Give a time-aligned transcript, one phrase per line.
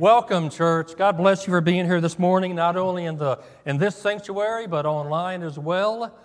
[0.00, 0.96] Welcome, church.
[0.96, 4.68] God bless you for being here this morning, not only in, the, in this sanctuary,
[4.68, 6.16] but online as well.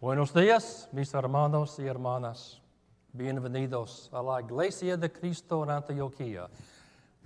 [0.00, 2.54] Buenos días, mis hermanos y hermanas.
[3.14, 6.48] Bienvenidos a la Iglesia de Cristo en Antioquia.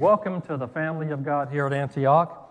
[0.01, 2.51] Welcome to the family of God here at Antioch.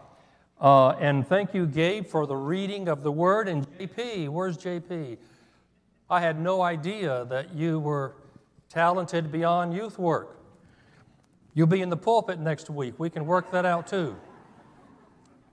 [0.61, 3.50] Uh, and thank you, Gabe, for the reading of the word.
[3.50, 5.18] And JP, where's JP?
[6.09, 8.16] I had no idea that you were
[8.70, 10.39] talented beyond youth work.
[11.54, 12.95] You'll be in the pulpit next week.
[12.97, 14.15] We can work that out too.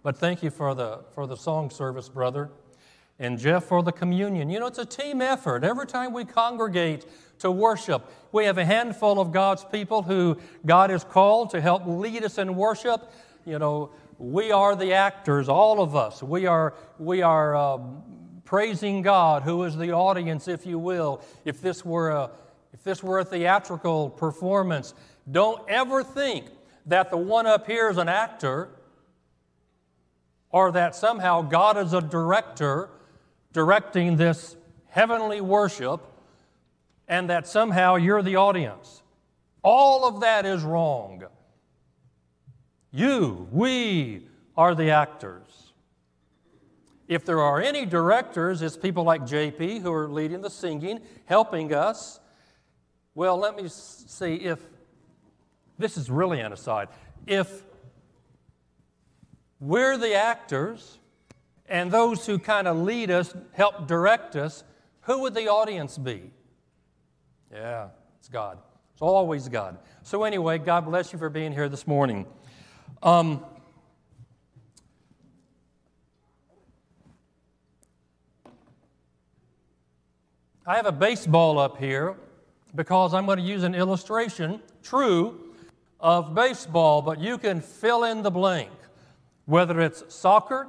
[0.03, 2.51] But thank you for the, for the song service, brother.
[3.19, 4.51] And Jeff for the communion.
[4.51, 5.65] You know, it's a team effort.
[5.65, 7.07] Every time we congregate
[7.39, 11.87] to worship, we have a handful of God's people who God has called to help
[11.87, 13.11] lead us in worship.
[13.47, 16.23] You know, we are the actors, all of us.
[16.23, 18.03] We are, we are um,
[18.45, 21.23] praising God, who is the audience, if you will.
[21.45, 22.31] If this were a,
[22.73, 24.95] if this were a theatrical performance,
[25.31, 26.47] don't ever think
[26.87, 28.69] that the one up here is an actor
[30.51, 32.89] or that somehow God is a director
[33.53, 34.57] directing this
[34.89, 36.01] heavenly worship
[37.09, 39.03] and that somehow you're the audience.
[39.63, 41.25] All of that is wrong.
[42.93, 45.73] You, we are the actors.
[47.09, 51.73] If there are any directors, it's people like JP who are leading the singing, helping
[51.73, 52.21] us.
[53.15, 54.59] Well, let me see if
[55.79, 56.89] this is really an aside.
[57.27, 57.63] If
[59.61, 60.99] we're the actors
[61.69, 64.65] and those who kind of lead us, help direct us,
[65.03, 66.31] who would the audience be?
[67.53, 67.89] Yeah,
[68.19, 68.59] it's God.
[68.93, 69.79] It's always God.
[70.03, 72.27] So, anyway, God bless you for being here this morning.
[73.03, 73.45] Um,
[80.67, 82.17] I have a baseball up here
[82.75, 85.46] because I'm going to use an illustration, true,
[86.01, 88.71] of baseball, but you can fill in the blank.
[89.47, 90.67] Whether it's soccer,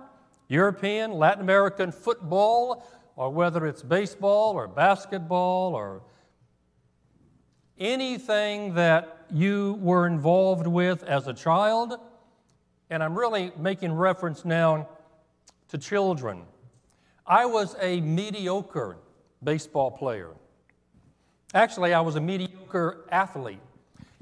[0.48, 6.02] European, Latin American football, or whether it's baseball or basketball or
[7.80, 12.00] anything that you were involved with as a child.
[12.90, 14.88] And I'm really making reference now
[15.70, 16.44] to children.
[17.26, 18.98] I was a mediocre
[19.44, 20.30] baseball player.
[21.54, 23.60] Actually, I was a mediocre athlete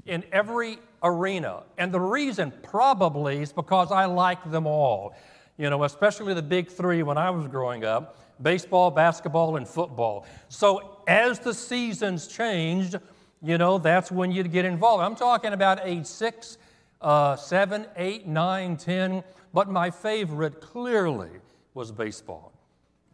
[0.06, 1.62] in every arena.
[1.78, 5.14] And the reason probably is because I like them all,
[5.56, 10.26] you know, especially the big three when I was growing up baseball, basketball, and football.
[10.48, 12.96] So as the seasons changed,
[13.42, 15.02] you know, that's when you'd get involved.
[15.02, 16.58] I'm talking about age six,
[17.00, 19.22] uh, seven, eight, nine, ten,
[19.54, 21.30] but my favorite clearly
[21.72, 22.52] was baseball.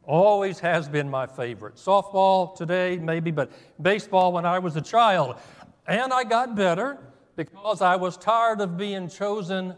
[0.04, 1.76] Always has been my favorite.
[1.76, 5.36] Softball today, maybe, but baseball when I was a child.
[5.86, 6.98] And I got better
[7.36, 9.74] because I was tired of being chosen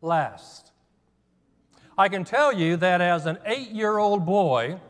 [0.00, 0.72] last.
[1.96, 4.80] I can tell you that as an eight year old boy,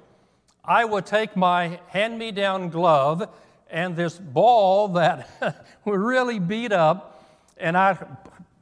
[0.64, 3.28] I would take my hand me down glove
[3.70, 7.98] and this ball that would really beat up, and I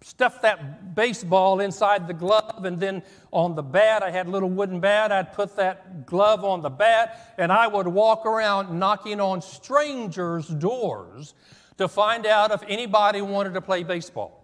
[0.01, 4.51] stuffed that baseball inside the glove, and then on the bat, I had a little
[4.51, 5.13] wooden bat.
[5.13, 10.49] I'd put that glove on the bat, and I would walk around knocking on strangers'
[10.49, 11.35] doors
[11.79, 14.39] to find out if anybody wanted to play baseball.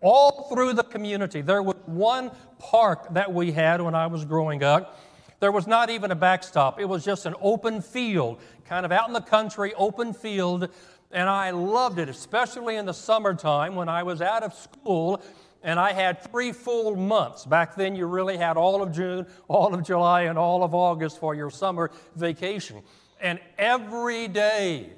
[0.00, 4.64] All through the community, there was one park that we had when I was growing
[4.64, 5.00] up.
[5.38, 9.08] There was not even a backstop, it was just an open field, kind of out
[9.08, 10.68] in the country, open field.
[11.10, 15.22] And I loved it, especially in the summertime when I was out of school
[15.62, 17.44] and I had three full months.
[17.44, 21.20] Back then, you really had all of June, all of July, and all of August
[21.20, 22.82] for your summer vacation.
[23.20, 24.90] And every day,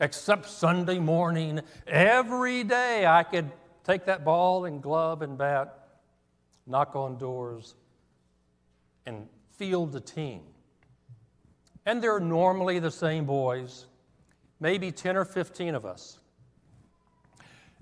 [0.00, 1.60] except Sunday morning.
[1.86, 3.50] Every day I could
[3.84, 5.88] take that ball and glove and bat,
[6.66, 7.74] knock on doors,
[9.06, 9.26] and
[9.56, 10.42] field the team.
[11.86, 13.86] And they're normally the same boys,
[14.60, 16.18] maybe 10 or 15 of us.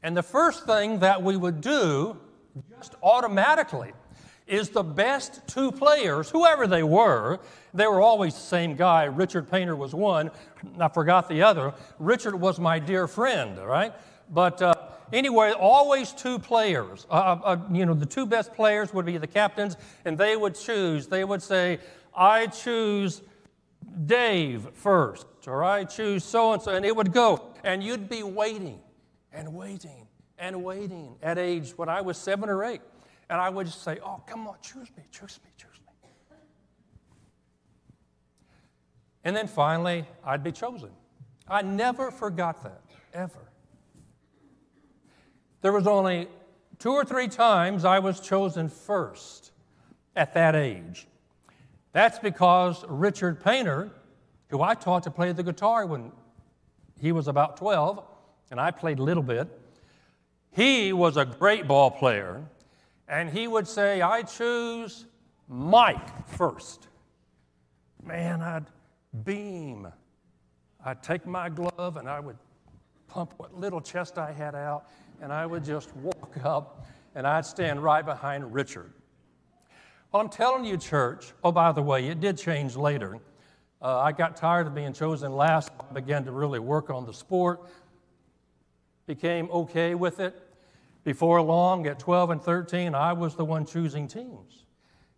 [0.03, 2.17] And the first thing that we would do,
[2.79, 3.93] just automatically,
[4.47, 7.41] is the best two players, whoever they were,
[7.75, 9.05] they were always the same guy.
[9.05, 10.31] Richard Painter was one.
[10.79, 11.75] I forgot the other.
[11.99, 13.93] Richard was my dear friend, right?
[14.31, 14.75] But uh,
[15.13, 17.07] anyway, always two players.
[17.11, 20.37] Uh, uh, uh, you know, the two best players would be the captains, and they
[20.37, 21.07] would choose.
[21.07, 21.81] They would say,
[22.15, 23.23] I choose
[24.07, 27.55] Dave first, or I choose so and so, and it would go.
[27.65, 28.79] And you'd be waiting
[29.33, 30.07] and waiting
[30.39, 32.81] and waiting at age when I was seven or eight.
[33.29, 35.77] And I would just say, Oh, come on, choose me, choose me, choose me.
[39.25, 40.91] And then finally, I'd be chosen.
[41.49, 42.83] I never forgot that,
[43.13, 43.51] ever.
[45.63, 46.29] There was only
[46.79, 49.51] two or three times I was chosen first
[50.15, 51.09] at that age.
[51.93, 53.91] That's because Richard Painter,
[54.49, 56.13] who I taught to play the guitar when
[57.01, 58.03] he was about 12,
[58.51, 59.49] and I played a little bit,
[60.53, 62.45] he was a great ball player,
[63.09, 65.07] and he would say, I choose
[65.49, 66.89] Mike first.
[68.03, 68.67] Man, I'd
[69.25, 69.89] beam.
[70.85, 72.37] I'd take my glove and I would
[73.09, 74.89] pump what little chest I had out,
[75.21, 78.93] and I would just walk up and I'd stand right behind Richard.
[80.13, 83.19] Well, I'm telling you, church, oh, by the way, it did change later.
[83.81, 87.13] Uh, I got tired of being chosen last, I began to really work on the
[87.13, 87.63] sport,
[89.07, 90.46] became okay with it.
[91.07, 94.65] Before long, at 12 and 13, I was the one choosing teams.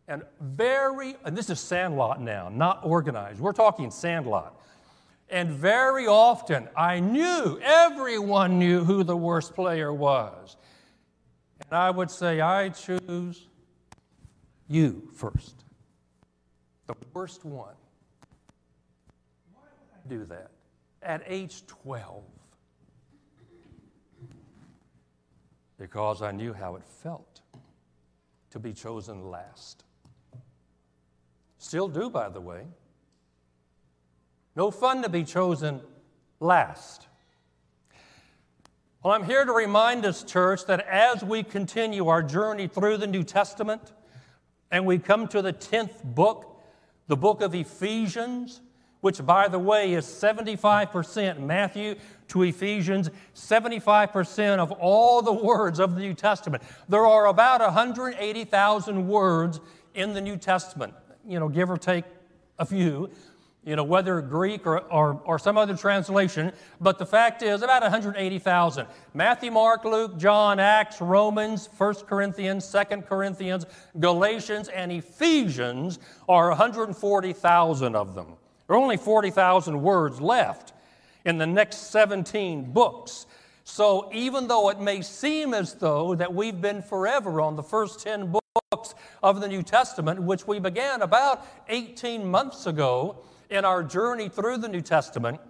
[0.06, 3.40] And very, and this is sandlot now, not organized.
[3.40, 4.60] We're talking sandlot.
[5.30, 10.58] And very often, I knew, everyone knew who the worst player was.
[11.64, 13.46] And I would say, I choose
[14.68, 15.64] you first.
[16.86, 17.76] The worst one.
[19.54, 20.50] Why would I do that?
[21.02, 22.24] At age 12.
[25.78, 27.40] Because I knew how it felt
[28.50, 29.84] to be chosen last.
[31.58, 32.64] Still do, by the way.
[34.56, 35.80] No fun to be chosen
[36.40, 37.06] last.
[39.02, 43.06] Well, I'm here to remind us, church, that as we continue our journey through the
[43.06, 43.92] New Testament
[44.72, 46.60] and we come to the 10th book,
[47.06, 48.60] the book of Ephesians,
[49.00, 51.94] which, by the way, is 75% Matthew
[52.28, 56.62] to Ephesians, 75% of all the words of the New Testament.
[56.88, 59.60] There are about 180,000 words
[59.94, 60.94] in the New Testament,
[61.26, 62.04] you know, give or take
[62.58, 63.10] a few
[63.68, 67.82] you know, whether Greek or, or, or, some other translation, but the fact is about
[67.82, 68.86] 180,000.
[69.12, 73.66] Matthew, Mark, Luke, John, Acts, Romans, 1 Corinthians, 2 Corinthians,
[74.00, 75.98] Galatians, and Ephesians
[76.30, 78.36] are 140,000 of them.
[78.68, 80.74] There are only 40,000 words left
[81.24, 83.26] in the next 17 books.
[83.64, 88.00] So even though it may seem as though that we've been forever on the first
[88.00, 88.38] 10
[88.70, 93.16] books of the New Testament, which we began about 18 months ago,
[93.50, 95.40] in our journey through the New Testament,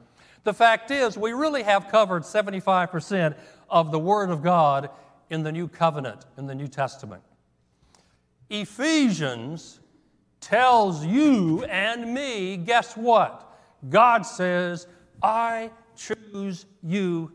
[0.44, 3.34] the fact is we really have covered 75%
[3.68, 4.90] of the Word of God
[5.30, 7.22] in the New Covenant, in the New Testament.
[8.48, 9.80] Ephesians
[10.40, 13.44] tells you and me, guess what?
[13.88, 14.86] God says,
[15.22, 17.32] I choose you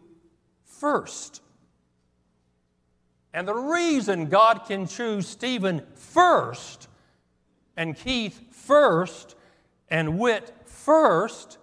[0.63, 1.41] first.
[3.33, 6.88] And the reason God can choose Stephen first
[7.75, 9.35] and Keith first
[9.89, 11.57] and Whit first,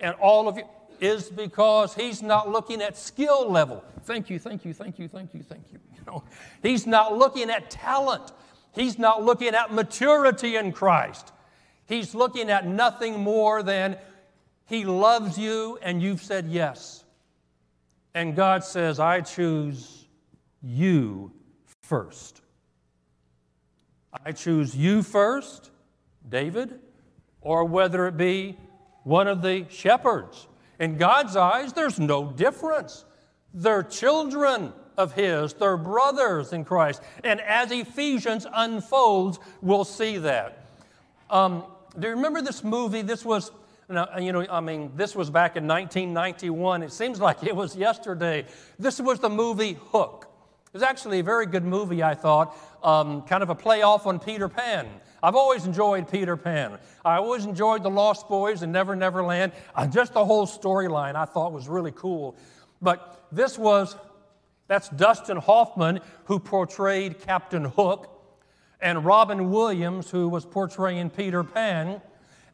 [0.00, 0.64] and all of you,
[1.00, 3.84] is because he's not looking at skill level.
[4.04, 5.78] Thank you, thank you, thank you, thank you, thank you.
[6.02, 6.24] You know,
[6.64, 8.32] he's not looking at talent.
[8.72, 11.32] He's not looking at maturity in Christ.
[11.86, 13.96] He's looking at nothing more than
[14.66, 17.04] he loves you and you've said yes.
[18.14, 20.06] And God says, I choose
[20.62, 21.32] you
[21.82, 22.40] first.
[24.24, 25.70] I choose you first,
[26.28, 26.78] David
[27.42, 28.56] or whether it be
[29.02, 30.48] one of the shepherds.
[30.78, 33.04] In God's eyes, there's no difference.
[33.52, 37.02] They're children of His, they're brothers in Christ.
[37.24, 40.66] And as Ephesians unfolds, we'll see that.
[41.30, 41.64] Um,
[41.98, 43.02] do you remember this movie?
[43.02, 43.50] This was,
[43.88, 46.82] you know, I mean, this was back in 1991.
[46.82, 48.46] It seems like it was yesterday.
[48.78, 50.28] This was the movie Hook.
[50.66, 54.06] It was actually a very good movie, I thought, um, kind of a play off
[54.06, 54.88] on Peter Pan.
[55.22, 56.78] I've always enjoyed Peter Pan.
[57.04, 59.52] I always enjoyed The Lost Boys and Never Never Land.
[59.74, 62.36] Uh, just the whole storyline I thought was really cool.
[62.80, 63.96] But this was,
[64.72, 68.08] that's Dustin Hoffman who portrayed Captain Hook,
[68.80, 72.00] and Robin Williams who was portraying Peter Pan.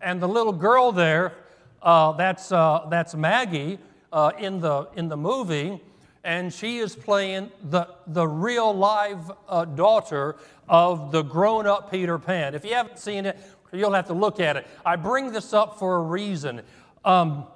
[0.00, 1.34] And the little girl there,
[1.80, 3.78] uh, that's, uh, that's Maggie
[4.12, 5.80] uh, in, the, in the movie
[6.24, 10.36] and she is playing the, the real live uh, daughter
[10.68, 12.54] of the grown up Peter Pan.
[12.54, 13.38] If you haven't seen it,
[13.72, 14.66] you'll have to look at it.
[14.84, 16.62] I bring this up for a reason.
[17.04, 17.46] Um,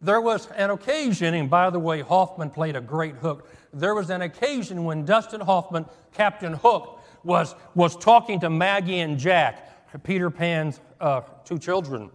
[0.00, 3.48] there was an occasion, and by the way, Hoffman played a great hook.
[3.72, 9.18] There was an occasion when Dustin Hoffman, Captain Hook, was, was talking to Maggie and
[9.18, 12.10] Jack, Peter Pan's uh, two children,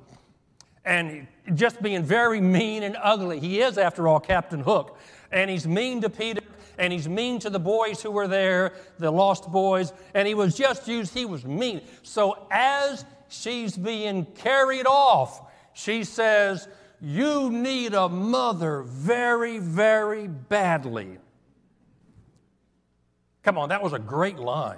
[0.86, 3.40] and just being very mean and ugly.
[3.40, 4.98] He is, after all, Captain Hook.
[5.32, 6.42] And he's mean to Peter,
[6.78, 10.56] and he's mean to the boys who were there, the lost boys, and he was
[10.56, 11.82] just used, he was mean.
[12.02, 15.42] So as she's being carried off,
[15.74, 16.68] she says,
[17.06, 21.18] You need a mother very, very badly.
[23.44, 24.78] Come on, that was a great line.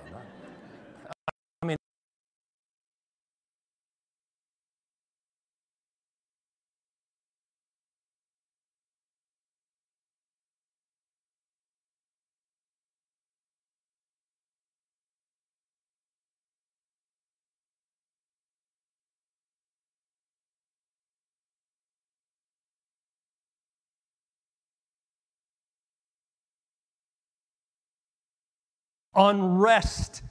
[29.16, 30.22] Unrest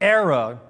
[0.00, 0.60] era,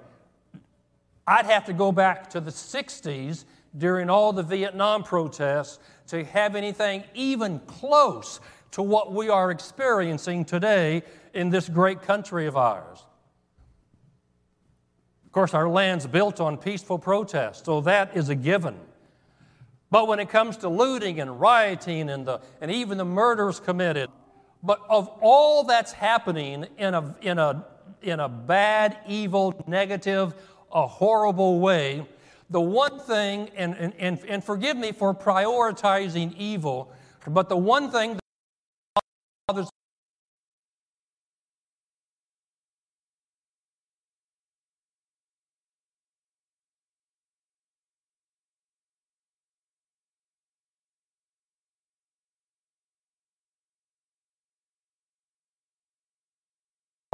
[1.27, 3.45] I'd have to go back to the 60s
[3.77, 8.39] during all the Vietnam protests to have anything even close
[8.71, 13.05] to what we are experiencing today in this great country of ours.
[15.25, 18.79] Of course, our land's built on peaceful protest, so that is a given.
[19.91, 24.09] But when it comes to looting and rioting and, the, and even the murders committed,
[24.65, 27.65] but of all that's happening in a, in a,
[28.01, 30.33] in a bad, evil, negative,
[30.73, 32.05] a horrible way,
[32.49, 36.91] the one thing, and, and, and forgive me for prioritizing evil,
[37.27, 39.03] but the one thing that
[39.47, 39.69] bothers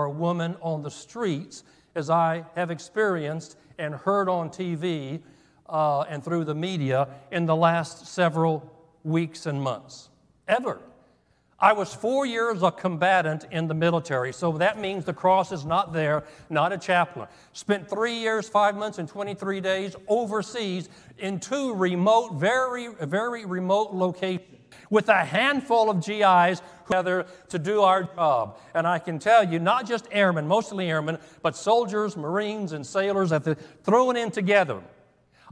[0.02, 5.22] or woman on the streets, as I have experienced and heard on TV
[5.70, 8.70] uh, and through the media in the last several
[9.04, 10.10] weeks and months.
[10.48, 10.80] Ever.
[11.60, 15.64] I was four years a combatant in the military, so that means the cross is
[15.64, 17.28] not there, not a chaplain.
[17.54, 20.90] Spent three years, five months, and 23 days overseas
[21.20, 24.48] in two remote, very, very remote locations
[24.90, 28.58] with a handful of GIs together to do our job.
[28.74, 33.30] And I can tell you, not just airmen, mostly airmen, but soldiers, Marines, and sailors
[33.30, 34.82] the, thrown in together.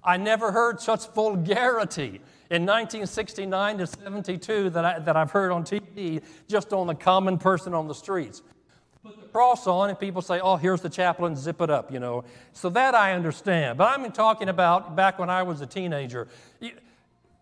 [0.04, 5.64] I never heard such vulgarity in 1969 to 72 that, I, that I've heard on
[5.64, 8.42] TV, just on the common person on the streets.
[9.02, 12.00] Put the cross on, and people say, oh, here's the chaplain, zip it up, you
[12.00, 12.26] know.
[12.52, 13.78] So that I understand.
[13.78, 16.28] But I'm talking about back when I was a teenager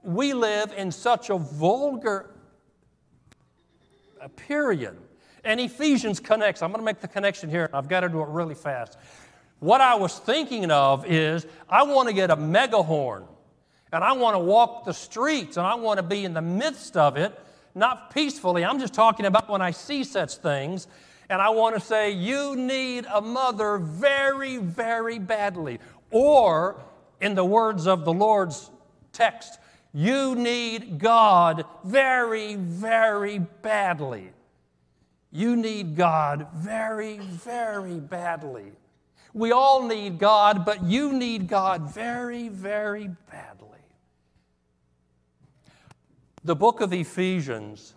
[0.07, 2.31] we live in such a vulgar
[4.29, 4.97] period.
[5.43, 6.61] And Ephesians connects.
[6.61, 7.69] I'm going to make the connection here.
[7.73, 8.97] I've got to do it really fast.
[9.59, 13.25] What I was thinking of is I want to get a megahorn
[13.91, 16.97] and I want to walk the streets and I want to be in the midst
[16.97, 17.39] of it,
[17.73, 18.65] not peacefully.
[18.65, 20.87] I'm just talking about when I see such things
[21.29, 25.79] and I want to say, You need a mother very, very badly.
[26.11, 26.81] Or,
[27.19, 28.69] in the words of the Lord's
[29.11, 29.59] text,
[29.97, 34.29] you need God very, very badly.
[35.31, 38.73] You need God very, very badly.
[39.33, 43.79] We all need God, but you need God very, very badly.
[46.43, 47.95] The book of Ephesians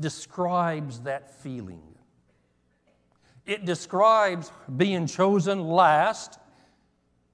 [0.00, 1.94] describes that feeling.
[3.46, 6.40] It describes being chosen last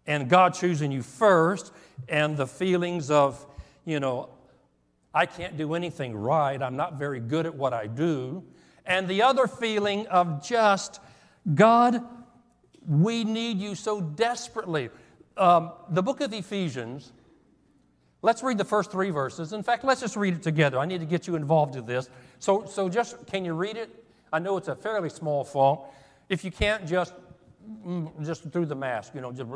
[0.07, 1.73] and God choosing you first,
[2.09, 3.47] and the feelings of
[3.85, 4.29] you know,
[5.13, 6.61] I can't do anything right.
[6.61, 8.45] I'm not very good at what I do.
[8.87, 11.01] And the other feeling of just,
[11.55, 12.03] God,
[12.87, 14.91] we need you so desperately.
[15.37, 17.13] Um, the book of Ephesians,
[18.23, 19.53] let's read the first three verses.
[19.53, 20.79] In fact, let's just read it together.
[20.79, 22.09] I need to get you involved in this.
[22.39, 24.05] So, so just, can you read it?
[24.33, 25.81] I know it's a fairly small font.
[26.29, 27.15] If you can't, just,
[27.85, 29.49] mm, just through the mask, you know, just,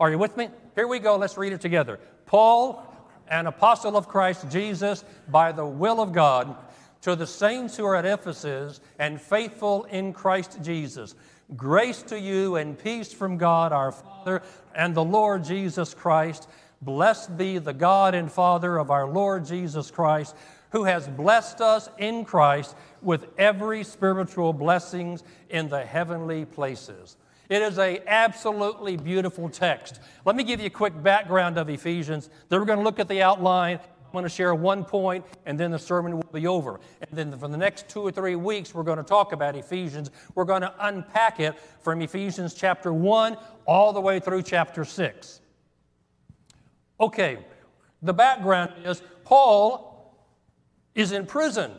[0.00, 0.48] are you with me?
[0.74, 1.16] Here we go.
[1.16, 1.98] Let's read it together.
[2.26, 2.84] Paul,
[3.30, 6.56] an apostle of Christ Jesus by the will of God,
[7.02, 11.14] to the saints who are at Ephesus and faithful in Christ Jesus.
[11.56, 14.42] Grace to you and peace from God our Father
[14.74, 16.48] and the Lord Jesus Christ.
[16.82, 20.36] Blessed be the God and Father of our Lord Jesus Christ,
[20.70, 27.16] who has blessed us in Christ with every spiritual blessings in the heavenly places.
[27.48, 30.00] It is a absolutely beautiful text.
[30.26, 32.28] Let me give you a quick background of Ephesians.
[32.48, 33.78] Then we're going to look at the outline.
[33.78, 36.78] I'm going to share one point, and then the sermon will be over.
[37.00, 40.10] And then for the next two or three weeks, we're going to talk about Ephesians.
[40.34, 43.36] We're going to unpack it from Ephesians chapter 1
[43.66, 45.40] all the way through chapter 6.
[47.00, 47.38] Okay,
[48.02, 50.16] the background is Paul
[50.94, 51.72] is in prison.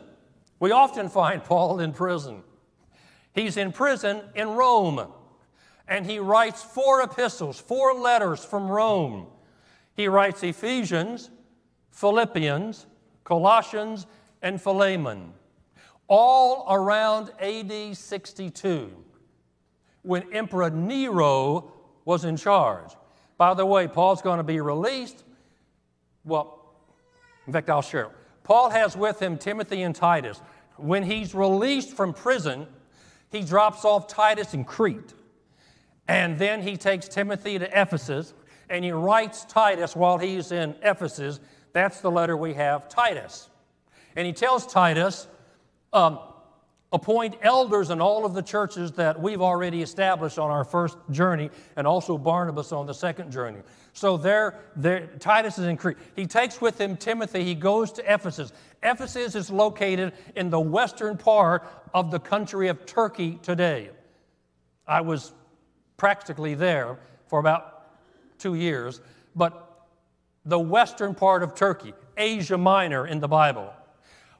[0.58, 2.42] We often find Paul in prison.
[3.34, 5.12] He's in prison in Rome
[5.90, 9.26] and he writes four epistles, four letters from Rome.
[9.94, 11.30] He writes Ephesians,
[11.90, 12.86] Philippians,
[13.24, 14.06] Colossians,
[14.40, 15.34] and Philemon.
[16.06, 18.90] all around AD 62
[20.02, 21.72] when Emperor Nero
[22.04, 22.90] was in charge.
[23.36, 25.22] By the way, Paul's going to be released.
[26.24, 26.74] Well,
[27.46, 28.10] in fact, I'll share.
[28.42, 30.40] Paul has with him Timothy and Titus.
[30.76, 32.66] When he's released from prison,
[33.30, 35.14] he drops off Titus in Crete.
[36.10, 38.34] And then he takes Timothy to Ephesus
[38.68, 41.38] and he writes Titus while he's in Ephesus.
[41.72, 43.48] That's the letter we have, Titus.
[44.16, 45.28] And he tells Titus,
[45.92, 46.18] um,
[46.92, 51.48] appoint elders in all of the churches that we've already established on our first journey,
[51.76, 53.60] and also Barnabas on the second journey.
[53.92, 55.96] So there, there Titus is in Crete.
[56.16, 57.44] He takes with him Timothy.
[57.44, 58.52] He goes to Ephesus.
[58.82, 61.62] Ephesus is located in the western part
[61.94, 63.90] of the country of Turkey today.
[64.88, 65.32] I was
[66.00, 67.84] practically there for about
[68.38, 69.02] two years,
[69.36, 69.84] but
[70.46, 73.70] the western part of Turkey, Asia Minor in the Bible.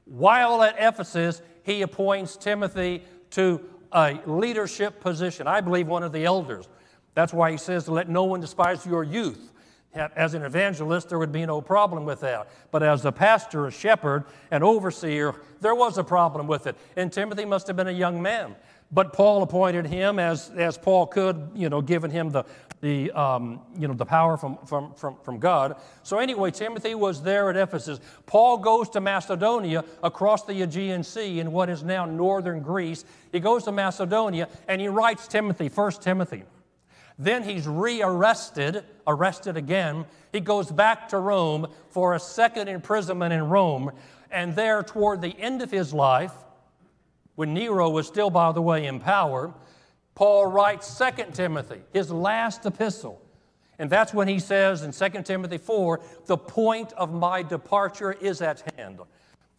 [0.07, 3.03] While at Ephesus, he appoints Timothy
[3.33, 3.61] to
[3.93, 5.47] a leadership position.
[5.47, 6.67] I believe one of the elders.
[7.13, 9.53] That's why he says, Let no one despise your youth.
[9.93, 12.49] As an evangelist, there would be no problem with that.
[12.71, 16.77] But as a pastor, a shepherd, an overseer, there was a problem with it.
[16.97, 18.57] And Timothy must have been a young man.
[18.93, 22.45] But Paul appointed him as, as Paul could, you know, given him the,
[22.81, 25.77] the, um, you know, the power from, from, from, from God.
[26.03, 28.01] So, anyway, Timothy was there at Ephesus.
[28.27, 33.05] Paul goes to Macedonia across the Aegean Sea in what is now northern Greece.
[33.31, 36.43] He goes to Macedonia and he writes Timothy, First Timothy.
[37.17, 40.07] Then he's rearrested, arrested again.
[40.33, 43.93] He goes back to Rome for a second imprisonment in Rome.
[44.31, 46.33] And there, toward the end of his life,
[47.41, 49.55] when Nero was still, by the way, in power,
[50.15, 53.19] Paul writes 2 Timothy, his last epistle.
[53.79, 58.43] And that's when he says in 2 Timothy 4 the point of my departure is
[58.43, 58.99] at hand.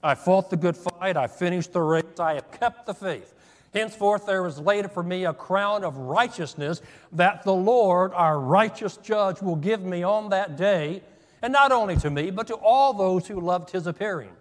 [0.04, 3.34] I fought the good fight, I finished the race, I have kept the faith.
[3.74, 6.84] Henceforth, there is laid for me a crown of righteousness
[7.14, 11.02] that the Lord, our righteous judge, will give me on that day,
[11.42, 14.34] and not only to me, but to all those who loved his appearing.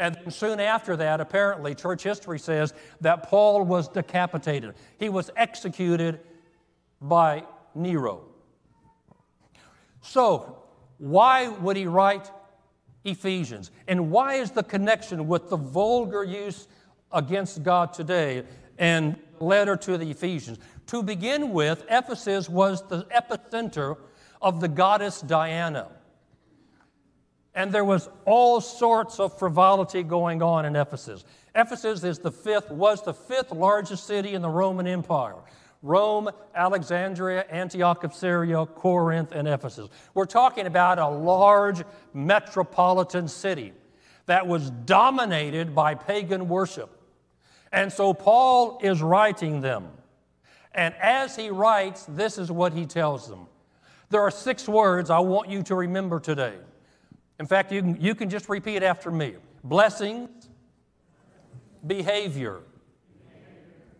[0.00, 4.74] And soon after that, apparently, church history says that Paul was decapitated.
[4.98, 6.20] He was executed
[7.02, 8.22] by Nero.
[10.00, 10.62] So,
[10.96, 12.30] why would he write
[13.04, 13.70] Ephesians?
[13.88, 16.66] And why is the connection with the vulgar use
[17.12, 18.44] against God today
[18.78, 20.58] and letter to the Ephesians?
[20.86, 23.98] To begin with, Ephesus was the epicenter
[24.40, 25.88] of the goddess Diana.
[27.54, 31.24] And there was all sorts of frivolity going on in Ephesus.
[31.54, 35.36] Ephesus is the fifth, was the fifth largest city in the Roman Empire.
[35.82, 39.88] Rome, Alexandria, Antioch of Syria, Corinth, and Ephesus.
[40.14, 41.82] We're talking about a large
[42.12, 43.72] metropolitan city
[44.26, 46.90] that was dominated by pagan worship.
[47.72, 49.88] And so Paul is writing them.
[50.72, 53.46] And as he writes, this is what he tells them.
[54.10, 56.54] There are six words I want you to remember today.
[57.40, 60.50] In fact, you can, you can just repeat after me blessings,
[61.86, 62.60] behavior,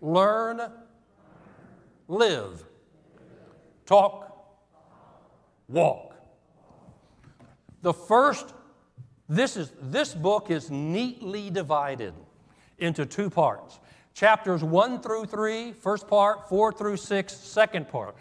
[0.03, 0.61] learn,
[2.07, 2.62] live,
[3.87, 4.46] talk,
[5.68, 6.14] walk.
[7.81, 8.53] The first,
[9.26, 12.12] this, is, this book is neatly divided
[12.76, 13.81] into two parts.
[14.12, 18.16] Chapters 1 through 3, first part, 4 through 6, second part.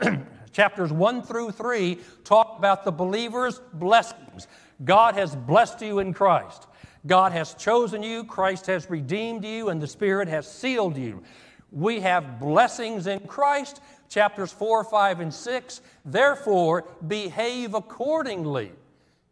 [0.52, 4.46] Chapters 1 through 3 talk about the believer's blessings.
[4.84, 6.68] God has blessed you in Christ.
[7.04, 11.24] God has chosen you, Christ has redeemed you, and the Spirit has sealed you.
[11.72, 15.80] We have blessings in Christ, chapters 4, 5, and 6.
[16.04, 18.70] Therefore, behave accordingly.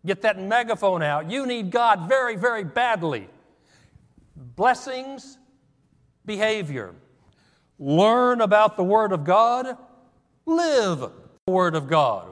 [0.04, 1.30] Get that megaphone out.
[1.30, 3.28] You need God very, very badly.
[4.56, 5.38] Blessings,
[6.26, 6.96] behavior.
[7.78, 9.76] Learn about the Word of God,
[10.46, 10.98] live
[11.46, 12.29] the Word of God.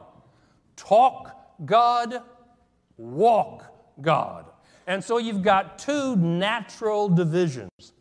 [0.79, 1.37] Talk
[1.67, 2.23] God,
[2.97, 3.64] walk
[4.01, 4.47] God.
[4.87, 7.93] And so you've got two natural divisions.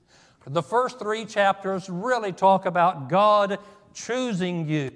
[0.45, 3.57] The first three chapters really talk about God
[3.93, 4.91] choosing you,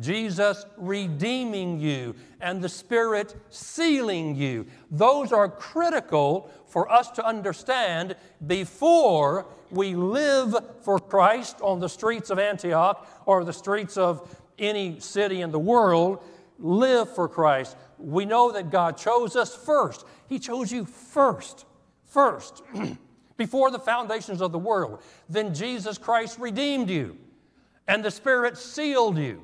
[0.00, 4.66] Jesus redeeming you, and the Spirit sealing you.
[4.90, 8.16] Those are critical for us to understand
[8.46, 15.00] before we live for Christ on the streets of Antioch or the streets of any
[15.00, 16.20] city in the world.
[16.64, 20.04] Live for Christ we know that God chose us first.
[20.28, 21.64] He chose you first,
[22.04, 22.62] first,
[23.36, 25.02] before the foundations of the world.
[25.28, 27.16] Then Jesus Christ redeemed you,
[27.88, 29.42] and the Spirit sealed you.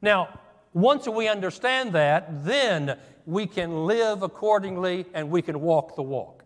[0.00, 0.40] Now,
[0.74, 6.41] once we understand that, then we can live accordingly and we can walk the walk.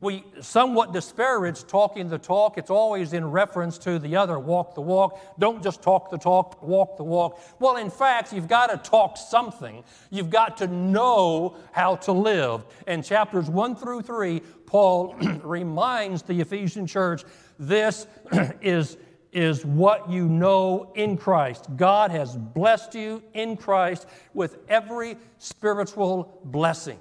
[0.00, 2.58] We somewhat disparage talking the talk.
[2.58, 5.38] It's always in reference to the other walk the walk.
[5.38, 7.40] Don't just talk the talk, walk the walk.
[7.60, 9.82] Well, in fact, you've got to talk something.
[10.10, 12.66] You've got to know how to live.
[12.86, 17.24] In chapters 1 through 3, Paul reminds the Ephesian church
[17.58, 18.06] this
[18.60, 18.98] is,
[19.32, 21.68] is what you know in Christ.
[21.74, 26.98] God has blessed you in Christ with every spiritual blessing.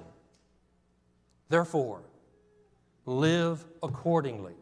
[1.50, 2.02] Therefore,
[3.06, 4.54] live accordingly.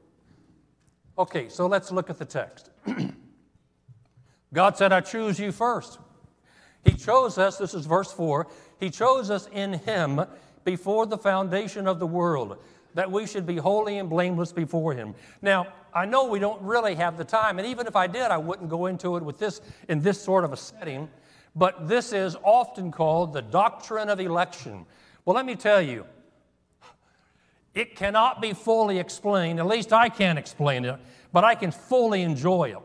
[1.18, 2.70] Okay, so let's look at the text.
[4.54, 6.00] God said, I choose you first.
[6.84, 8.48] He chose us, this is verse 4,
[8.80, 10.22] He chose us in Him
[10.66, 12.58] before the foundation of the world,
[12.94, 15.16] that we should be holy and blameless before Him.
[15.42, 18.38] Now, I know we don't really have the time, and even if I did, I
[18.38, 21.10] wouldn't go into it with this in this sort of a setting,
[21.56, 24.86] but this is often called the doctrine of election.
[25.24, 26.06] Well, let me tell you,
[27.76, 31.00] it cannot be fully explained, at least I can't explain it,
[31.32, 32.78] but I can fully enjoy it.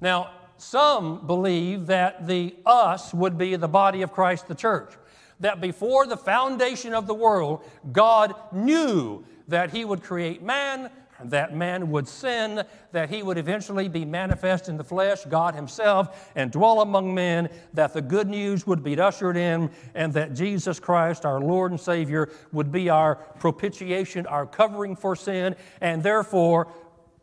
[0.00, 4.94] Now, some believe that the us would be the body of Christ, the church.
[5.40, 10.90] That before the foundation of the world, God knew that He would create man
[11.24, 16.30] that man would sin, that he would eventually be manifest in the flesh, God Himself,
[16.34, 20.78] and dwell among men, that the good news would be ushered in, and that Jesus
[20.78, 26.68] Christ, our Lord and Savior, would be our propitiation, our covering for sin, and therefore,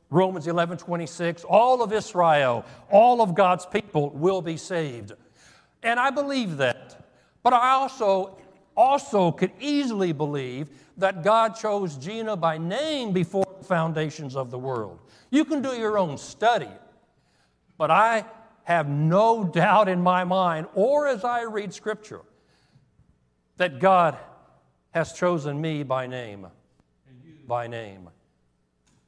[0.10, 5.14] Romans 11 26, all of Israel, all of God's people will be saved.
[5.84, 7.06] And I believe that.
[7.44, 8.38] But I also,
[8.76, 14.60] also could easily believe that God chose Gina by name before the foundations of the
[14.60, 15.00] world.
[15.30, 16.70] You can do your own study,
[17.78, 18.26] but I
[18.64, 22.22] have no doubt in my mind, or as I read Scripture,
[23.58, 24.18] that God
[24.92, 26.48] has chosen me by name.
[27.48, 28.10] By name.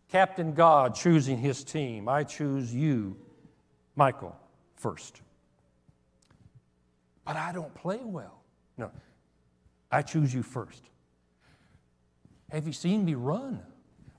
[0.10, 2.08] Captain God choosing his team.
[2.08, 3.18] I choose you,
[3.96, 4.36] Michael,
[4.76, 5.22] first.
[7.26, 8.42] But I don't play well.
[8.78, 8.92] No,
[9.91, 10.84] I choose you first.
[12.50, 13.62] Have you seen me run?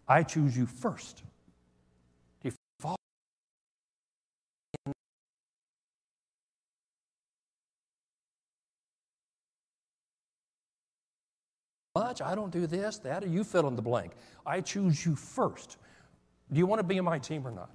[0.07, 1.22] I choose you first.
[2.40, 2.96] Do you follow?
[11.94, 14.12] Much, I don't do this, that, or you fill in the blank.
[14.46, 15.76] I choose you first.
[16.52, 17.70] Do you want to be in my team or not?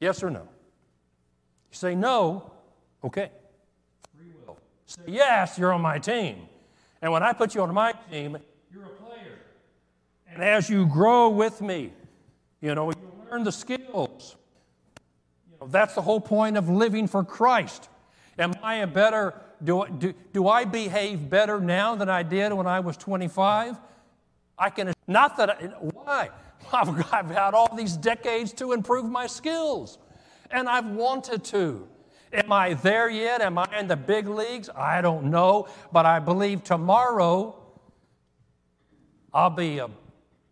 [0.00, 0.40] Yes or no?
[0.40, 2.52] You say no,
[3.04, 3.30] okay.
[4.92, 6.36] Say yes, you're on my team.
[7.00, 8.36] And when I put you on my team,
[8.70, 9.38] you're a player.
[10.28, 11.94] And as you grow with me,
[12.60, 14.36] you know, you learn the skills.
[15.50, 17.88] You know, that's the whole point of living for Christ.
[18.38, 22.66] Am I a better, do, do, do I behave better now than I did when
[22.66, 23.76] I was 25?
[24.58, 26.28] I can, not that, I, why?
[26.72, 29.98] I've, I've had all these decades to improve my skills,
[30.50, 31.88] and I've wanted to.
[32.32, 33.42] Am I there yet?
[33.42, 34.70] Am I in the big leagues?
[34.74, 37.56] I don't know, but I believe tomorrow
[39.34, 39.88] I'll be a, uh,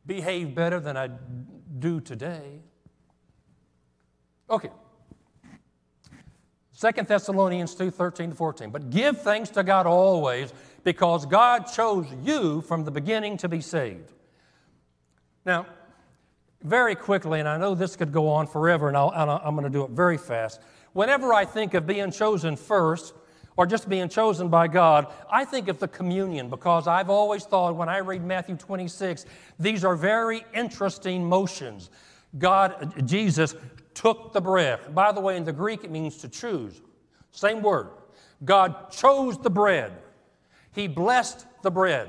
[0.06, 1.08] behave better than I
[1.78, 2.60] do today.
[4.48, 4.70] Okay.
[6.72, 8.70] Second Thessalonians 2 13 to 14.
[8.70, 13.60] But give thanks to God always, because God chose you from the beginning to be
[13.60, 14.12] saved.
[15.44, 15.66] Now,
[16.62, 19.70] very quickly, and I know this could go on forever, and, i am going to
[19.70, 20.60] do it very fast.
[20.92, 23.14] Whenever I think of being chosen first,
[23.56, 27.76] or just being chosen by God, I think of the communion because I've always thought
[27.76, 29.26] when I read Matthew 26,
[29.58, 31.90] these are very interesting motions.
[32.38, 33.54] God, Jesus
[33.92, 34.94] took the bread.
[34.94, 36.80] By the way, in the Greek, it means to choose.
[37.32, 37.88] Same word.
[38.44, 39.92] God chose the bread.
[40.72, 42.08] He blessed the bread.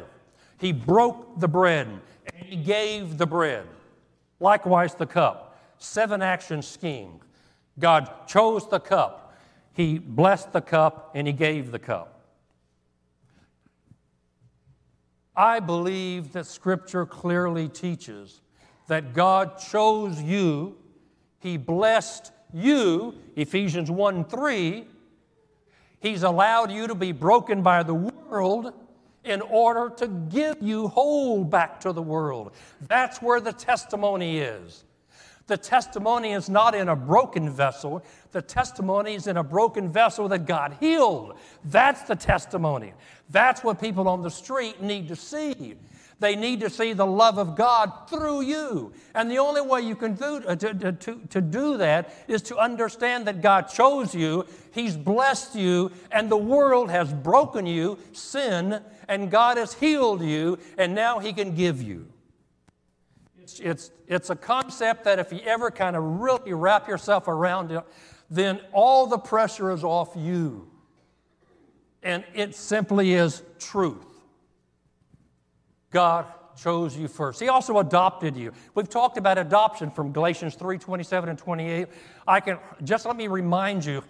[0.57, 1.87] He broke the bread.
[1.87, 3.67] And He gave the bread.
[4.39, 5.59] Likewise, the cup.
[5.79, 7.19] Seven action scheme.
[7.79, 9.35] God chose the cup,
[9.73, 12.21] He blessed the cup, and He gave the cup.
[15.35, 18.41] I believe that Scripture clearly teaches
[18.87, 20.77] that God chose you,
[21.39, 24.85] He blessed you, Ephesians 1 3.
[25.99, 28.73] He's allowed you to be broken by the world
[29.23, 32.51] in order to give you whole back to the world.
[32.87, 34.83] That's where the testimony is.
[35.47, 38.03] The testimony is not in a broken vessel.
[38.31, 41.37] The testimony is in a broken vessel that God healed.
[41.65, 42.93] That's the testimony.
[43.29, 45.75] That's what people on the street need to see.
[46.21, 48.93] They need to see the love of God through you.
[49.15, 52.57] And the only way you can do, uh, to, to, to do that is to
[52.57, 58.81] understand that God chose you, He's blessed you, and the world has broken you, sin,
[59.07, 62.05] and God has healed you, and now He can give you.
[63.51, 67.71] It's, it's, it's a concept that if you ever kind of really wrap yourself around
[67.71, 67.83] it,
[68.29, 70.69] then all the pressure is off you.
[72.03, 74.05] And it simply is truth.
[75.91, 77.39] God chose you first.
[77.39, 78.53] He also adopted you.
[78.73, 81.87] We've talked about adoption from Galatians 3 27 and 28.
[82.27, 84.03] I can just let me remind you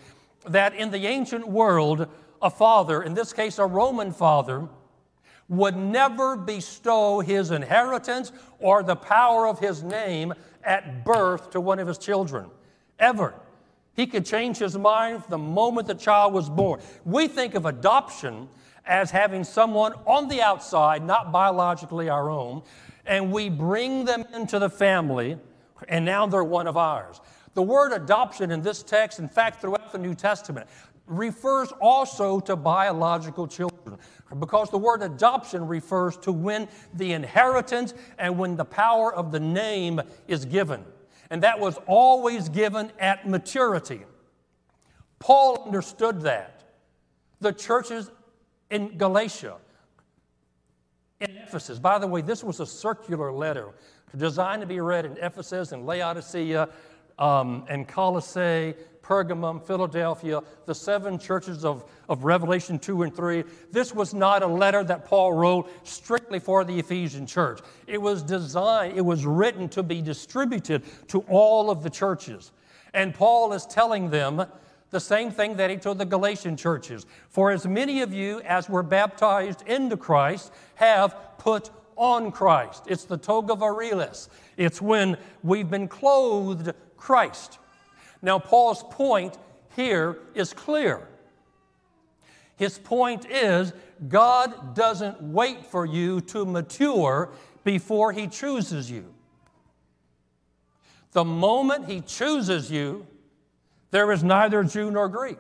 [0.48, 2.08] that in the ancient world,
[2.42, 4.68] a father, in this case a Roman father,
[5.52, 10.34] would never bestow his inheritance or the power of his name
[10.64, 12.50] at birth to one of his children.
[12.98, 13.34] Ever.
[13.94, 16.80] He could change his mind the moment the child was born.
[17.04, 18.48] We think of adoption
[18.86, 22.64] as having someone on the outside, not biologically our own,
[23.06, 25.38] and we bring them into the family,
[25.90, 27.20] and now they're one of ours.
[27.56, 30.70] The word adoption in this text, in fact, throughout the New Testament,
[31.08, 33.98] refers also to biological children
[34.40, 39.40] because the word adoption refers to when the inheritance and when the power of the
[39.40, 40.84] name is given.
[41.30, 44.02] And that was always given at maturity.
[45.20, 46.64] Paul understood that.
[47.40, 48.12] The churches
[48.70, 49.56] in Galatia,
[51.20, 51.80] in Ephesus.
[51.80, 53.70] By the way, this was a circular letter
[54.18, 56.70] designed to be read in Ephesus and Laodicea
[57.20, 58.74] um, and Colossae,
[59.12, 63.44] Pergamum, Philadelphia, the seven churches of, of Revelation 2 and 3.
[63.70, 67.60] This was not a letter that Paul wrote strictly for the Ephesian church.
[67.88, 72.54] It was designed, it was written to be distributed to all of the churches.
[72.94, 74.46] And Paul is telling them
[74.92, 77.06] the same thing that he told the Galatian churches.
[77.28, 82.86] For as many of you as were baptized into Christ have put on Christ.
[82.88, 84.30] It's the toga virilis.
[84.56, 87.58] It's when we've been clothed Christ.
[88.22, 89.38] Now, Paul's point
[89.76, 91.08] here is clear.
[92.56, 93.74] His point is
[94.08, 97.32] God doesn't wait for you to mature
[97.64, 99.06] before he chooses you.
[101.12, 103.08] The moment he chooses you,
[103.90, 105.38] there is neither Jew nor Greek.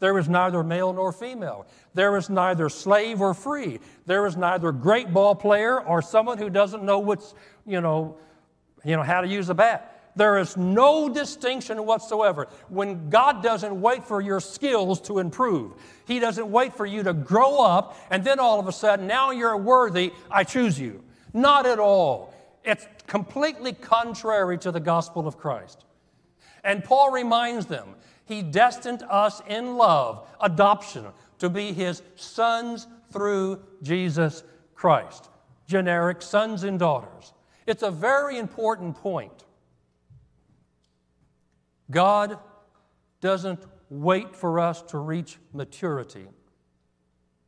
[0.00, 1.66] There is neither male nor female.
[1.94, 3.78] There is neither slave or free.
[4.06, 7.34] There is neither great ball player or someone who doesn't know what's,
[7.64, 8.16] you know,
[8.84, 9.93] you know how to use a bat.
[10.16, 12.48] There is no distinction whatsoever.
[12.68, 15.72] When God doesn't wait for your skills to improve,
[16.06, 19.30] He doesn't wait for you to grow up and then all of a sudden, now
[19.30, 21.02] you're worthy, I choose you.
[21.32, 22.32] Not at all.
[22.64, 25.84] It's completely contrary to the gospel of Christ.
[26.62, 31.06] And Paul reminds them he destined us in love, adoption,
[31.38, 35.28] to be his sons through Jesus Christ.
[35.66, 37.32] Generic sons and daughters.
[37.66, 39.44] It's a very important point.
[41.94, 42.38] God
[43.20, 46.26] doesn't wait for us to reach maturity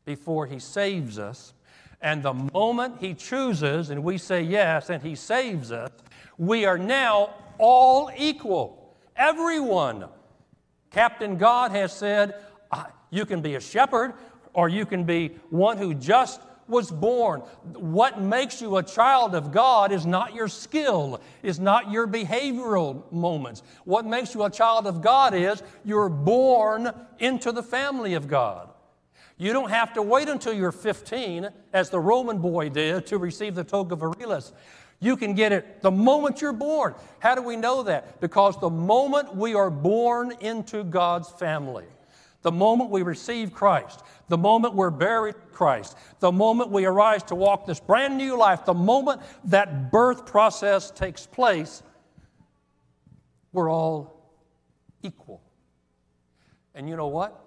[0.04, 1.52] before he saves us.
[2.00, 5.90] And the moment he chooses and we say yes and he saves us,
[6.38, 8.94] we are now all equal.
[9.16, 10.06] Everyone.
[10.90, 12.37] Captain God has said,
[13.11, 14.14] you can be a shepherd
[14.54, 17.40] or you can be one who just was born.
[17.74, 23.11] What makes you a child of God is not your skill, is not your behavioral
[23.12, 23.62] moments.
[23.85, 28.70] What makes you a child of God is you're born into the family of God.
[29.38, 33.55] You don't have to wait until you're 15, as the Roman boy did, to receive
[33.55, 34.52] the toga virilis.
[34.98, 36.94] You can get it the moment you're born.
[37.18, 38.18] How do we know that?
[38.20, 41.85] Because the moment we are born into God's family,
[42.40, 47.22] the moment we receive Christ, the moment we're buried in Christ, the moment we arise
[47.24, 51.82] to walk this brand new life, the moment that birth process takes place,
[53.52, 54.30] we're all
[55.02, 55.42] equal.
[56.74, 57.42] And you know what?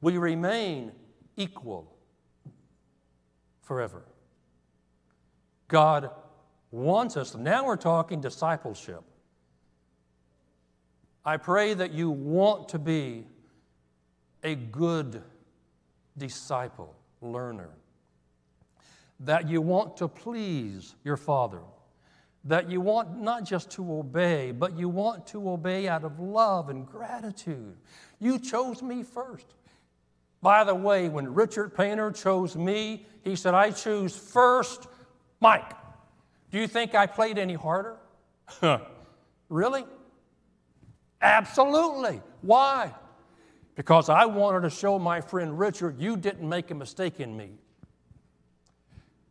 [0.00, 0.92] We remain
[1.36, 1.92] equal
[3.62, 4.02] forever.
[5.68, 6.10] God
[6.70, 7.34] wants us.
[7.34, 9.02] Now we're talking discipleship.
[11.24, 13.26] I pray that you want to be
[14.42, 15.22] a good
[16.16, 17.70] disciple, learner,
[19.20, 21.60] that you want to please your Father,
[22.44, 26.68] that you want not just to obey, but you want to obey out of love
[26.68, 27.76] and gratitude.
[28.20, 29.46] You chose me first.
[30.40, 34.86] By the way, when Richard Painter chose me, he said, I choose first
[35.40, 35.72] Mike,
[36.50, 37.96] do you think I played any harder?
[39.48, 39.84] really?
[41.20, 42.20] Absolutely.
[42.42, 42.92] Why?
[43.78, 47.50] Because I wanted to show my friend Richard you didn't make a mistake in me.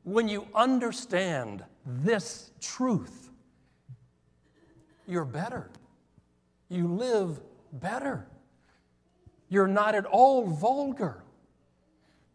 [0.04, 3.30] when you understand this truth,
[5.06, 5.70] you're better.
[6.70, 7.42] You live
[7.74, 8.26] better.
[9.50, 11.26] You're not at all vulgar.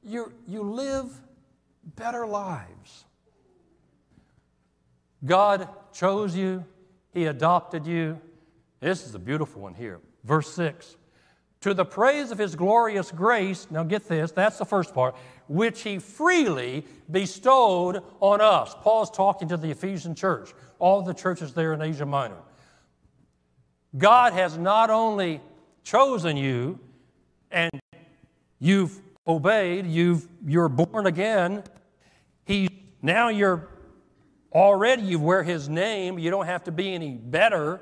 [0.05, 1.09] you you live
[1.96, 3.07] better lives.
[5.25, 6.62] God chose you,
[7.14, 8.20] He adopted you.
[8.81, 9.98] This is a beautiful one here.
[10.25, 10.96] Verse 6
[11.62, 15.16] To the praise of His glorious grace, now get this, that's the first part,
[15.48, 18.75] which He freely bestowed on us.
[18.81, 22.38] Paul's talking to the Ephesian church, all the churches there in Asia Minor.
[23.96, 25.40] God has not only
[25.85, 26.79] chosen you
[27.51, 27.70] and
[28.59, 31.62] you've obeyed, you've, you're born again,
[32.44, 32.68] he,
[33.03, 33.68] now you're
[34.53, 37.81] already, you wear his name, you don't have to be any better.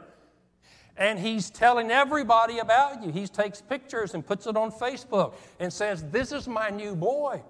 [1.00, 3.10] And he's telling everybody about you.
[3.10, 7.42] He takes pictures and puts it on Facebook and says, This is my new boy.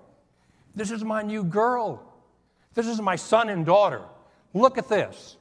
[0.76, 2.00] This is my new girl.
[2.74, 4.02] This is my son and daughter.
[4.54, 5.36] Look at this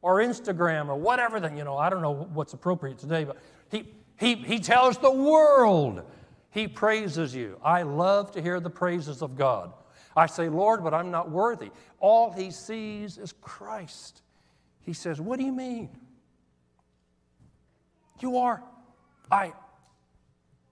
[0.00, 3.36] or Instagram or whatever, then, you know, I don't know what's appropriate today, but
[3.70, 6.02] he, he, he tells the world
[6.50, 7.58] he praises you.
[7.62, 9.72] I love to hear the praises of God.
[10.16, 11.70] I say, Lord, but I'm not worthy.
[11.98, 14.22] All he sees is Christ.
[14.80, 15.90] He says, What do you mean?
[18.20, 18.62] You are,
[19.30, 19.52] I,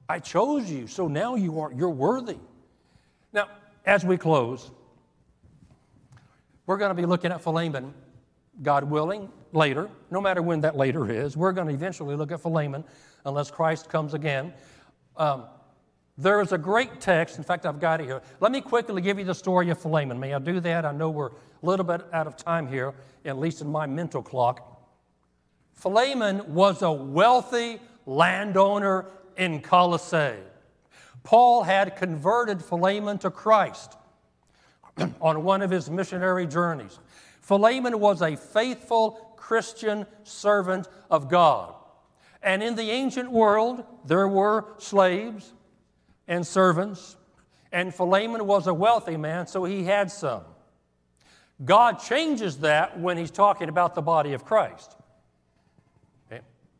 [0.08, 2.38] I chose you, so now you are, you're worthy.
[3.32, 3.48] Now,
[3.84, 4.70] as we close,
[6.66, 7.94] we're going to be looking at Philemon
[8.62, 11.36] God willing, later, no matter when that later is.
[11.36, 12.84] We're going to eventually look at Philemon
[13.24, 14.52] unless Christ comes again.
[15.16, 15.44] Um,
[16.16, 18.20] there is a great text, in fact, I've got it here.
[18.40, 20.18] Let me quickly give you the story of Philemon.
[20.18, 20.84] May I do that?
[20.84, 21.32] I know we're a
[21.62, 22.92] little bit out of time here,
[23.24, 24.77] at least in my mental clock.
[25.78, 30.34] Philemon was a wealthy landowner in Colossae.
[31.22, 33.96] Paul had converted Philemon to Christ
[35.20, 36.98] on one of his missionary journeys.
[37.40, 41.74] Philemon was a faithful Christian servant of God.
[42.42, 45.52] And in the ancient world, there were slaves
[46.26, 47.16] and servants,
[47.70, 50.42] and Philemon was a wealthy man, so he had some.
[51.64, 54.96] God changes that when he's talking about the body of Christ.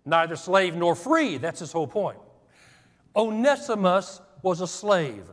[0.09, 2.17] Neither slave nor free, that's his whole point.
[3.15, 5.31] Onesimus was a slave.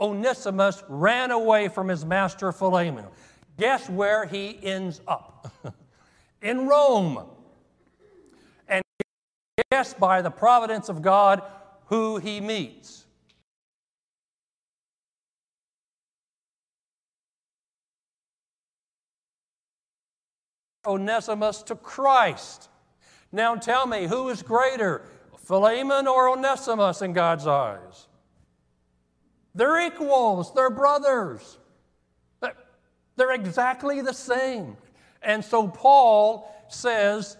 [0.00, 3.04] Onesimus ran away from his master Philemon.
[3.56, 5.52] Guess where he ends up?
[6.42, 7.24] in Rome.
[8.66, 8.82] And
[9.70, 11.44] guess by the providence of God
[11.86, 13.04] who he meets.
[20.84, 22.70] Onesimus to Christ.
[23.34, 25.02] Now tell me, who is greater,
[25.38, 28.06] Philemon or Onesimus in God's eyes?
[29.56, 31.58] They're equals, they're brothers.
[33.16, 34.76] They're exactly the same.
[35.20, 37.36] And so Paul says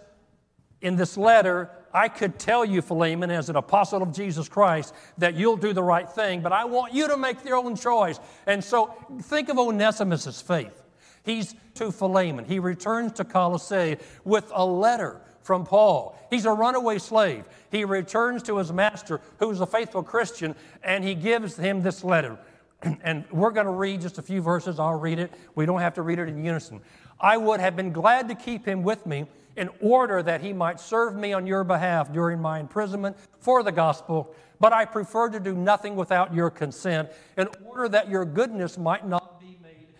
[0.81, 5.35] in this letter, I could tell you, Philemon, as an apostle of Jesus Christ, that
[5.35, 8.19] you'll do the right thing, but I want you to make your own choice.
[8.47, 10.83] And so think of Onesimus' faith.
[11.23, 12.43] He's to Philemon.
[12.43, 16.17] He returns to Colossae with a letter from Paul.
[16.31, 17.45] He's a runaway slave.
[17.69, 22.39] He returns to his master, who's a faithful Christian, and he gives him this letter.
[23.03, 24.79] and we're going to read just a few verses.
[24.79, 25.31] I'll read it.
[25.53, 26.81] We don't have to read it in unison.
[27.19, 30.79] I would have been glad to keep him with me in order that he might
[30.79, 35.39] serve me on your behalf during my imprisonment for the gospel, but I prefer to
[35.39, 39.93] do nothing without your consent in order that your goodness might not be made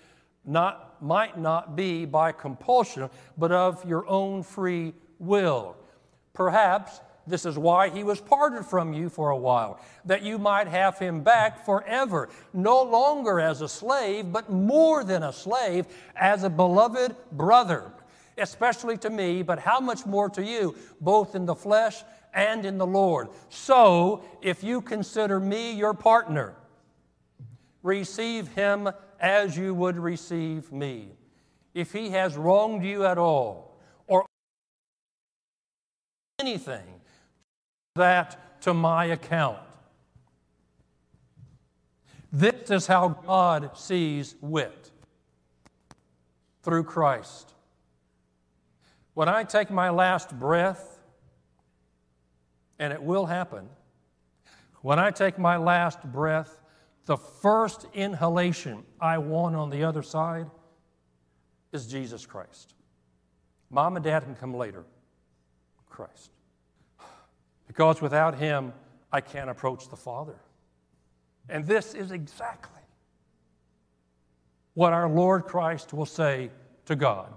[0.43, 5.75] not might not be by compulsion, but of your own free will.
[6.34, 10.67] Perhaps this is why he was parted from you for a while, that you might
[10.67, 16.43] have him back forever, no longer as a slave, but more than a slave, as
[16.43, 17.91] a beloved brother,
[18.38, 22.78] especially to me, but how much more to you, both in the flesh and in
[22.78, 23.30] the Lord.
[23.49, 26.54] So, if you consider me your partner,
[27.82, 31.10] receive him as you would receive me.
[31.73, 33.74] If he has wronged you at all,
[36.39, 37.02] anything,
[37.95, 39.60] that to my account.
[42.31, 44.92] This is how God sees wit
[46.63, 47.54] through Christ.
[49.13, 51.00] When I take my last breath,
[52.77, 53.69] and it will happen,
[54.81, 56.62] when I take my last breath,
[57.06, 60.48] the first inhalation I want on the other side
[61.71, 62.73] is Jesus Christ.
[63.69, 64.83] Mom and dad can come later.
[65.96, 66.31] Christ.
[67.67, 68.73] Because without him,
[69.12, 70.35] I can't approach the Father.
[71.50, 72.81] And this is exactly
[74.73, 76.52] what our Lord Christ will say
[76.85, 77.33] to God.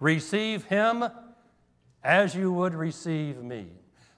[0.00, 1.04] Receive him
[2.02, 3.66] as you would receive me.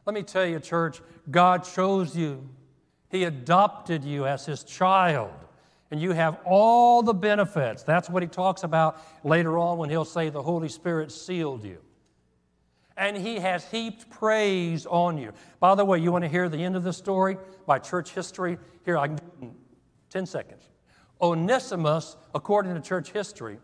[0.06, 1.00] Let me tell you, church,
[1.30, 2.48] God chose you.
[3.10, 5.32] He adopted you as his child,
[5.92, 7.82] and you have all the benefits.
[7.82, 11.80] That's what he talks about later on when he'll say the Holy Spirit sealed you.
[12.96, 15.32] And he has heaped praise on you.
[15.60, 17.36] By the way, you want to hear the end of the story
[17.66, 18.56] by church history?
[18.86, 19.54] Here, I can do it in
[20.08, 20.62] 10 seconds.
[21.20, 23.58] Onesimus, according to church history,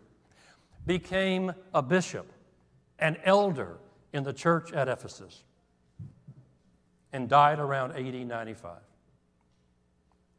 [0.85, 2.31] became a bishop,
[2.99, 3.79] an elder
[4.13, 5.43] in the church at Ephesus,
[7.11, 8.77] and died around AD 95.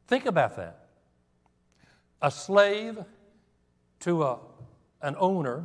[0.06, 0.79] Think about that.
[2.22, 2.98] A slave
[4.00, 4.38] to a,
[5.02, 5.64] an owner.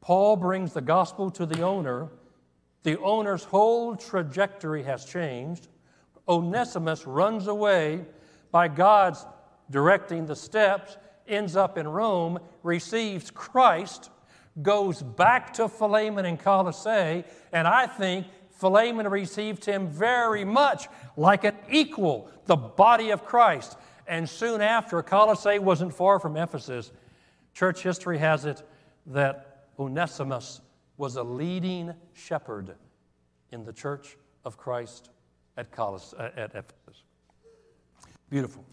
[0.00, 2.08] Paul brings the gospel to the owner.
[2.82, 5.68] The owner's whole trajectory has changed.
[6.28, 8.04] Onesimus runs away
[8.50, 9.24] by God's
[9.70, 10.96] directing the steps,
[11.28, 14.10] ends up in Rome, receives Christ,
[14.60, 21.44] goes back to Philemon and Colossae, and I think Philemon received him very much like
[21.44, 23.76] an equal, the body of Christ.
[24.06, 26.92] And soon after, Colossae wasn't far from Ephesus.
[27.54, 28.62] Church history has it
[29.06, 30.60] that Onesimus
[30.96, 32.74] was a leading shepherd
[33.50, 35.10] in the church of Christ
[35.56, 37.02] at, Colos- uh, at Ephesus.
[38.30, 38.64] Beautiful.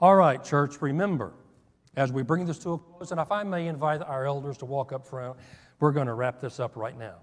[0.00, 1.32] All right, church, remember,
[1.96, 4.64] as we bring this to a close, and if I may invite our elders to
[4.64, 5.36] walk up front,
[5.80, 7.16] we're going to wrap this up right now.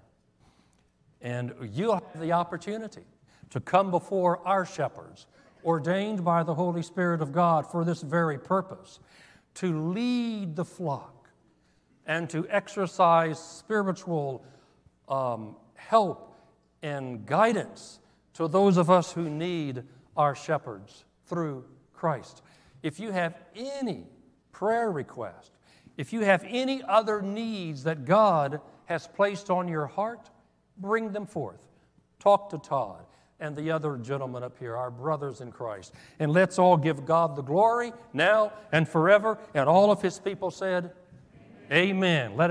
[1.20, 3.04] And you'll have the opportunity
[3.50, 5.26] to come before our shepherds,
[5.64, 9.00] ordained by the Holy Spirit of God for this very purpose,
[9.54, 11.28] to lead the flock
[12.06, 14.44] and to exercise spiritual
[15.08, 16.34] um, help
[16.82, 18.00] and guidance
[18.34, 19.82] to those of us who need
[20.16, 22.42] our shepherds through Christ.
[22.82, 24.06] If you have any
[24.52, 25.52] prayer request,
[25.96, 30.30] if you have any other needs that God has placed on your heart,
[30.78, 31.68] bring them forth.
[32.18, 33.04] Talk to Todd
[33.40, 35.94] and the other gentlemen up here, our brothers in Christ.
[36.18, 39.38] And let's all give God the glory now and forever.
[39.54, 40.92] And all of his people said,
[41.72, 41.96] Amen.
[41.96, 42.36] Amen.
[42.36, 42.48] Let us